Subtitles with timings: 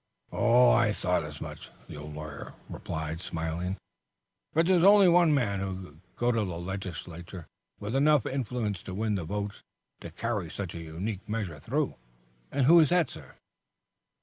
[0.33, 3.77] "I thought as much," the old lawyer replied, smiling.
[4.51, 7.45] "But there's only one man who could go to the legislature
[7.79, 9.61] with enough influence to win the votes
[9.99, 11.97] to carry such a unique measure through."
[12.51, 13.35] "And who is that, sir?"